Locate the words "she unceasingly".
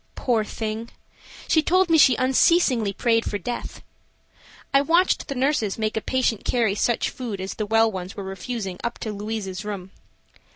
1.95-2.91